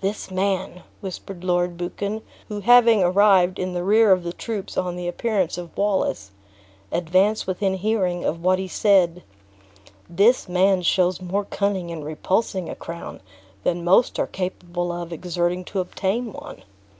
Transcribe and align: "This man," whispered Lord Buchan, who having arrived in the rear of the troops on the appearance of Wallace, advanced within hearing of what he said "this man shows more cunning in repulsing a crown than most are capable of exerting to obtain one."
"This 0.00 0.28
man," 0.28 0.82
whispered 1.00 1.44
Lord 1.44 1.76
Buchan, 1.76 2.22
who 2.48 2.58
having 2.58 3.00
arrived 3.00 3.60
in 3.60 3.74
the 3.74 3.84
rear 3.84 4.10
of 4.10 4.24
the 4.24 4.32
troops 4.32 4.76
on 4.76 4.96
the 4.96 5.06
appearance 5.06 5.56
of 5.56 5.78
Wallace, 5.78 6.32
advanced 6.90 7.46
within 7.46 7.74
hearing 7.74 8.24
of 8.24 8.42
what 8.42 8.58
he 8.58 8.66
said 8.66 9.22
"this 10.10 10.48
man 10.48 10.82
shows 10.82 11.20
more 11.22 11.44
cunning 11.44 11.90
in 11.90 12.02
repulsing 12.02 12.68
a 12.68 12.74
crown 12.74 13.20
than 13.62 13.84
most 13.84 14.18
are 14.18 14.26
capable 14.26 14.90
of 14.90 15.12
exerting 15.12 15.64
to 15.66 15.78
obtain 15.78 16.32
one." 16.32 16.64